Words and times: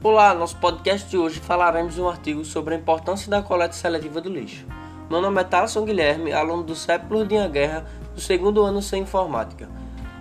Olá, 0.00 0.32
nosso 0.32 0.56
podcast 0.58 1.10
de 1.10 1.18
hoje 1.18 1.40
falaremos 1.40 1.98
um 1.98 2.08
artigo 2.08 2.44
sobre 2.44 2.72
a 2.72 2.78
importância 2.78 3.28
da 3.28 3.42
coleta 3.42 3.74
seletiva 3.74 4.20
do 4.20 4.30
lixo. 4.30 4.64
Meu 5.10 5.20
nome 5.20 5.40
é 5.40 5.44
Thaleson 5.44 5.84
Guilherme, 5.84 6.32
aluno 6.32 6.62
do 6.62 6.76
CEP 6.76 7.12
Lourdinha 7.12 7.48
Guerra, 7.48 7.84
do 8.14 8.20
segundo 8.20 8.62
ano 8.62 8.80
sem 8.80 9.02
informática. 9.02 9.68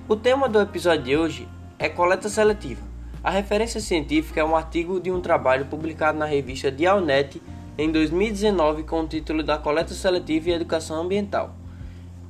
O 0.07 0.15
tema 0.15 0.49
do 0.49 0.59
episódio 0.59 1.03
de 1.03 1.15
hoje 1.15 1.47
é 1.77 1.87
coleta 1.87 2.27
seletiva. 2.27 2.81
A 3.23 3.29
referência 3.29 3.79
científica 3.79 4.41
é 4.41 4.43
um 4.43 4.55
artigo 4.55 4.99
de 4.99 5.11
um 5.11 5.21
trabalho 5.21 5.67
publicado 5.67 6.17
na 6.17 6.25
revista 6.25 6.71
Dialnet 6.71 7.39
em 7.77 7.91
2019 7.91 8.81
com 8.81 9.01
o 9.01 9.07
título 9.07 9.43
da 9.43 9.59
coleta 9.59 9.93
seletiva 9.93 10.49
e 10.49 10.53
educação 10.53 10.99
ambiental. 10.99 11.53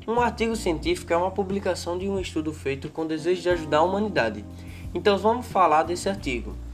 Um 0.05 0.19
artigo 0.19 0.53
científico 0.53 1.13
é 1.13 1.17
uma 1.17 1.31
publicação 1.31 1.97
de 1.97 2.09
um 2.09 2.19
estudo 2.19 2.51
feito 2.51 2.89
com 2.89 3.07
desejo 3.07 3.41
de 3.41 3.49
ajudar 3.49 3.77
a 3.77 3.83
humanidade. 3.83 4.43
Então 4.93 5.17
vamos 5.17 5.47
falar 5.47 5.83
desse 5.83 6.09
artigo. 6.09 6.66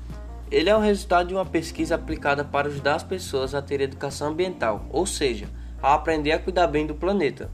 Ele 0.52 0.70
é 0.70 0.76
o 0.76 0.80
resultado 0.80 1.28
de 1.28 1.34
uma 1.34 1.46
pesquisa 1.46 1.96
aplicada 1.96 2.44
para 2.44 2.68
ajudar 2.68 2.96
as 2.96 3.04
pessoas 3.04 3.56
a 3.56 3.62
ter 3.62 3.82
educação 3.82 4.30
ambiental, 4.30 4.86
ou 4.90 5.06
seja, 5.06 5.50
a 5.82 5.94
aprender 5.94 6.32
a 6.32 6.40
cuidar 6.40 6.68
bem 6.68 6.86
do 6.86 6.94
planeta. 6.96 7.50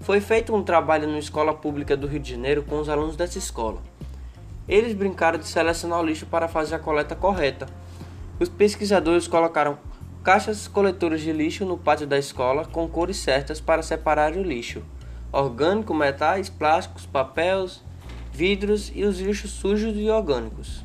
Foi 0.00 0.20
feito 0.20 0.54
um 0.54 0.62
trabalho 0.62 1.08
na 1.08 1.18
escola 1.18 1.54
pública 1.54 1.96
do 1.96 2.06
Rio 2.06 2.20
de 2.20 2.32
Janeiro 2.32 2.62
com 2.62 2.78
os 2.78 2.88
alunos 2.88 3.16
dessa 3.16 3.38
escola. 3.38 3.80
Eles 4.68 4.94
brincaram 4.94 5.38
de 5.38 5.46
selecionar 5.46 6.00
o 6.00 6.04
lixo 6.04 6.26
para 6.26 6.48
fazer 6.48 6.74
a 6.74 6.78
coleta 6.78 7.14
correta. 7.14 7.66
Os 8.38 8.48
pesquisadores 8.48 9.26
colocaram 9.26 9.78
caixas 10.22 10.68
coletoras 10.68 11.20
de 11.20 11.32
lixo 11.32 11.64
no 11.64 11.78
pátio 11.78 12.06
da 12.06 12.18
escola 12.18 12.64
com 12.64 12.88
cores 12.88 13.16
certas 13.18 13.60
para 13.60 13.82
separar 13.82 14.32
o 14.32 14.42
lixo 14.42 14.82
orgânico, 15.34 15.92
metais, 15.92 16.48
plásticos, 16.48 17.06
papéis, 17.06 17.82
vidros 18.32 18.92
e 18.94 19.02
os 19.04 19.18
lixos 19.18 19.50
sujos 19.50 19.94
e 19.96 20.08
orgânicos. 20.08 20.84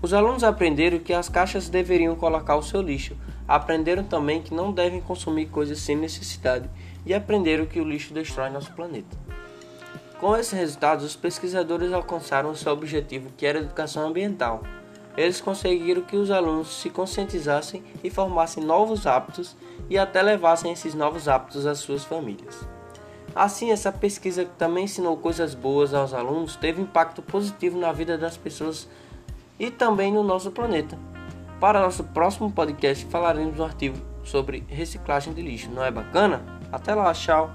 Os 0.00 0.12
alunos 0.12 0.44
aprenderam 0.44 1.00
que 1.00 1.12
as 1.12 1.28
caixas 1.28 1.68
deveriam 1.68 2.14
colocar 2.14 2.54
o 2.54 2.62
seu 2.62 2.80
lixo, 2.80 3.16
aprenderam 3.48 4.04
também 4.04 4.40
que 4.40 4.54
não 4.54 4.70
devem 4.70 5.00
consumir 5.00 5.46
coisas 5.46 5.80
sem 5.80 5.96
necessidade 5.96 6.70
e 7.04 7.12
aprenderam 7.12 7.66
que 7.66 7.80
o 7.80 7.84
lixo 7.84 8.14
destrói 8.14 8.48
nosso 8.48 8.72
planeta. 8.74 9.16
Com 10.20 10.36
esses 10.36 10.52
resultados, 10.52 11.04
os 11.04 11.16
pesquisadores 11.16 11.92
alcançaram 11.92 12.54
seu 12.54 12.72
objetivo, 12.72 13.30
que 13.36 13.44
era 13.44 13.58
a 13.58 13.62
educação 13.62 14.06
ambiental. 14.06 14.62
Eles 15.16 15.40
conseguiram 15.40 16.02
que 16.02 16.16
os 16.16 16.30
alunos 16.30 16.80
se 16.80 16.90
conscientizassem 16.90 17.82
e 18.04 18.08
formassem 18.08 18.62
novos 18.62 19.04
hábitos 19.04 19.56
e 19.90 19.98
até 19.98 20.22
levassem 20.22 20.70
esses 20.70 20.94
novos 20.94 21.26
hábitos 21.26 21.66
às 21.66 21.78
suas 21.78 22.04
famílias. 22.04 22.60
Assim, 23.34 23.72
essa 23.72 23.90
pesquisa 23.90 24.44
que 24.44 24.56
também 24.56 24.84
ensinou 24.84 25.16
coisas 25.16 25.54
boas 25.54 25.92
aos 25.92 26.14
alunos 26.14 26.54
teve 26.54 26.80
impacto 26.80 27.20
positivo 27.20 27.78
na 27.78 27.92
vida 27.92 28.16
das 28.16 28.36
pessoas 28.36 28.88
e 29.58 29.70
também 29.70 30.12
no 30.12 30.22
nosso 30.22 30.50
planeta. 30.50 30.98
Para 31.60 31.80
nosso 31.80 32.04
próximo 32.04 32.50
podcast 32.50 33.04
falaremos 33.06 33.58
um 33.58 33.64
artigo 33.64 33.96
sobre 34.22 34.64
reciclagem 34.68 35.32
de 35.32 35.42
lixo. 35.42 35.70
Não 35.70 35.84
é 35.84 35.90
bacana? 35.90 36.42
Até 36.70 36.94
lá, 36.94 37.12
tchau! 37.12 37.50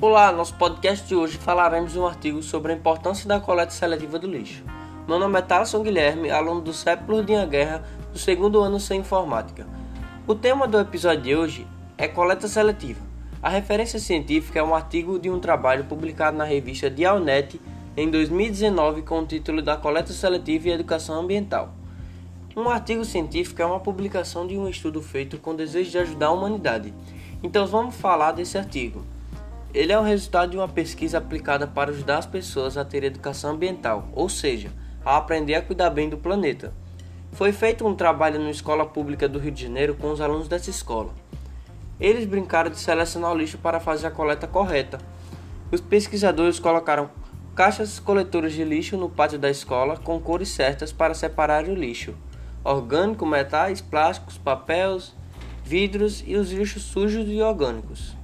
Olá, 0.00 0.32
nosso 0.32 0.54
podcast 0.54 1.06
de 1.06 1.14
hoje 1.14 1.36
falaremos 1.36 1.94
um 1.94 2.06
artigo 2.06 2.42
sobre 2.42 2.72
a 2.72 2.74
importância 2.74 3.28
da 3.28 3.38
coleta 3.38 3.70
seletiva 3.70 4.18
do 4.18 4.26
lixo. 4.26 4.64
Meu 5.06 5.18
nome 5.18 5.38
é 5.38 5.42
Thaleson 5.42 5.82
Guilherme, 5.82 6.30
aluno 6.30 6.62
do 6.62 6.72
CEP 6.72 7.04
Lourdinha 7.06 7.44
Guerra, 7.44 7.84
do 8.10 8.18
segundo 8.18 8.60
ano 8.60 8.80
sem 8.80 9.00
informática. 9.00 9.66
O 10.26 10.34
tema 10.34 10.66
do 10.66 10.80
episódio 10.80 11.22
de 11.22 11.36
hoje 11.36 11.66
é 12.00 12.08
coleta 12.08 12.48
seletiva. 12.48 12.98
A 13.42 13.50
referência 13.50 13.98
científica 13.98 14.58
é 14.58 14.62
um 14.62 14.74
artigo 14.74 15.18
de 15.18 15.28
um 15.28 15.38
trabalho 15.38 15.84
publicado 15.84 16.34
na 16.34 16.44
revista 16.44 16.88
Dialnet 16.88 17.60
em 17.94 18.10
2019 18.10 19.02
com 19.02 19.18
o 19.20 19.26
título 19.26 19.60
da 19.60 19.76
coleta 19.76 20.10
seletiva 20.10 20.68
e 20.68 20.72
educação 20.72 21.20
ambiental. 21.20 21.74
Um 22.56 22.70
artigo 22.70 23.04
científico 23.04 23.60
é 23.60 23.66
uma 23.66 23.80
publicação 23.80 24.46
de 24.46 24.56
um 24.56 24.66
estudo 24.66 25.02
feito 25.02 25.36
com 25.36 25.54
desejo 25.54 25.90
de 25.90 25.98
ajudar 25.98 26.28
a 26.28 26.32
humanidade. 26.32 26.94
Então 27.42 27.66
vamos 27.66 27.94
falar 27.94 28.32
desse 28.32 28.56
artigo. 28.56 29.04
Ele 29.74 29.92
é 29.92 29.98
o 29.98 30.02
resultado 30.02 30.52
de 30.52 30.56
uma 30.56 30.68
pesquisa 30.68 31.18
aplicada 31.18 31.66
para 31.66 31.90
ajudar 31.90 32.16
as 32.16 32.26
pessoas 32.26 32.78
a 32.78 32.84
ter 32.84 33.04
educação 33.04 33.50
ambiental, 33.50 34.08
ou 34.14 34.30
seja, 34.30 34.72
a 35.04 35.18
aprender 35.18 35.54
a 35.54 35.60
cuidar 35.60 35.90
bem 35.90 36.08
do 36.08 36.16
planeta. 36.16 36.72
Foi 37.32 37.52
feito 37.52 37.86
um 37.86 37.94
trabalho 37.94 38.40
na 38.40 38.50
escola 38.50 38.86
pública 38.86 39.28
do 39.28 39.38
Rio 39.38 39.52
de 39.52 39.64
Janeiro 39.64 39.94
com 39.96 40.10
os 40.10 40.22
alunos 40.22 40.48
dessa 40.48 40.70
escola. 40.70 41.12
Eles 42.00 42.24
brincaram 42.24 42.70
de 42.70 42.78
selecionar 42.78 43.32
o 43.32 43.36
lixo 43.36 43.58
para 43.58 43.78
fazer 43.78 44.06
a 44.06 44.10
coleta 44.10 44.46
correta. 44.46 44.98
Os 45.70 45.80
pesquisadores 45.80 46.58
colocaram 46.58 47.10
caixas 47.54 48.00
coletoras 48.00 48.54
de 48.54 48.64
lixo 48.64 48.96
no 48.96 49.10
pátio 49.10 49.38
da 49.38 49.50
escola 49.50 49.98
com 49.98 50.18
cores 50.18 50.48
certas 50.48 50.92
para 50.92 51.12
separar 51.12 51.64
o 51.64 51.74
lixo: 51.74 52.14
orgânico, 52.64 53.26
metais, 53.26 53.82
plásticos, 53.82 54.38
papéis, 54.38 55.14
vidros 55.62 56.24
e 56.26 56.36
os 56.36 56.50
lixos 56.50 56.82
sujos 56.84 57.28
e 57.28 57.42
orgânicos. 57.42 58.16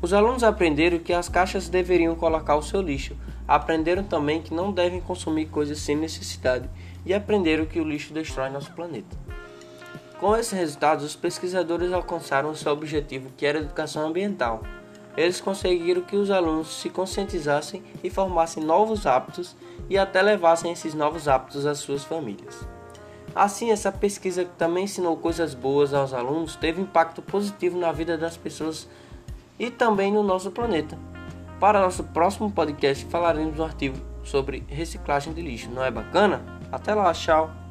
Os 0.00 0.12
alunos 0.12 0.42
aprenderam 0.42 0.98
que 0.98 1.12
as 1.12 1.28
caixas 1.28 1.68
deveriam 1.68 2.14
colocar 2.14 2.56
o 2.56 2.62
seu 2.62 2.80
lixo, 2.80 3.16
aprenderam 3.46 4.02
também 4.02 4.40
que 4.40 4.54
não 4.54 4.72
devem 4.72 5.00
consumir 5.00 5.46
coisas 5.46 5.78
sem 5.78 5.96
necessidade 5.96 6.68
e 7.04 7.12
aprenderam 7.12 7.66
que 7.66 7.80
o 7.80 7.84
lixo 7.84 8.14
destrói 8.14 8.50
nosso 8.50 8.72
planeta. 8.72 9.16
Com 10.22 10.36
esses 10.36 10.52
resultados, 10.52 11.04
os 11.04 11.16
pesquisadores 11.16 11.92
alcançaram 11.92 12.54
seu 12.54 12.70
objetivo, 12.70 13.32
que 13.36 13.44
era 13.44 13.58
a 13.58 13.62
educação 13.62 14.06
ambiental. 14.06 14.62
Eles 15.16 15.40
conseguiram 15.40 16.02
que 16.02 16.14
os 16.14 16.30
alunos 16.30 16.80
se 16.80 16.88
conscientizassem 16.88 17.82
e 18.04 18.08
formassem 18.08 18.62
novos 18.62 19.04
hábitos 19.04 19.56
e 19.90 19.98
até 19.98 20.22
levassem 20.22 20.70
esses 20.70 20.94
novos 20.94 21.26
hábitos 21.26 21.66
às 21.66 21.78
suas 21.78 22.04
famílias. 22.04 22.64
Assim, 23.34 23.72
essa 23.72 23.90
pesquisa 23.90 24.44
que 24.44 24.52
também 24.52 24.84
ensinou 24.84 25.16
coisas 25.16 25.54
boas 25.54 25.92
aos 25.92 26.14
alunos 26.14 26.54
teve 26.54 26.80
impacto 26.80 27.20
positivo 27.20 27.76
na 27.76 27.90
vida 27.90 28.16
das 28.16 28.36
pessoas 28.36 28.88
e 29.58 29.72
também 29.72 30.12
no 30.12 30.22
nosso 30.22 30.52
planeta. 30.52 30.96
Para 31.58 31.80
nosso 31.80 32.04
próximo 32.04 32.48
podcast 32.48 33.04
falaremos 33.06 33.58
um 33.58 33.64
artigo 33.64 33.96
sobre 34.22 34.62
reciclagem 34.68 35.32
de 35.32 35.42
lixo. 35.42 35.68
Não 35.68 35.84
é 35.84 35.90
bacana? 35.90 36.44
Até 36.70 36.94
lá, 36.94 37.12
tchau! 37.12 37.61